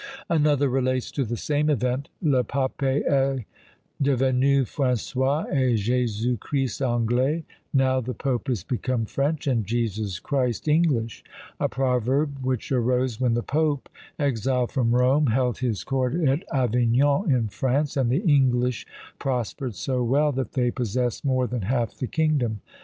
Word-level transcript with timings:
Another 0.31 0.67
relates 0.67 1.11
to 1.11 1.23
the 1.23 1.37
same 1.37 1.69
event 1.69 2.09
Le 2.23 2.43
Pape 2.43 2.81
est 2.81 3.45
devenu 4.01 4.65
François, 4.65 5.45
et 5.53 5.75
Jesus 5.77 6.39
Christ 6.39 6.81
Anglais: 6.81 7.43
"Now 7.71 8.01
the 8.01 8.15
Pope 8.15 8.49
is 8.49 8.63
become 8.63 9.05
French 9.05 9.45
and 9.45 9.63
Jesus 9.63 10.17
Christ 10.17 10.67
English;" 10.67 11.23
a 11.59 11.69
proverb 11.69 12.37
which 12.43 12.71
arose 12.71 13.21
when 13.21 13.35
the 13.35 13.43
Pope, 13.43 13.89
exiled 14.17 14.71
from 14.71 14.95
Rome, 14.95 15.27
held 15.27 15.59
his 15.59 15.83
court 15.83 16.15
at 16.15 16.43
Avignon 16.51 17.29
in 17.29 17.47
France; 17.49 17.95
and 17.95 18.09
the 18.09 18.23
English 18.23 18.87
prospered 19.19 19.75
so 19.75 20.03
well, 20.03 20.31
that 20.31 20.53
they 20.53 20.71
possessed 20.71 21.23
more 21.23 21.45
than 21.45 21.61
half 21.61 21.95
the 21.95 22.07
kingdom. 22.07 22.61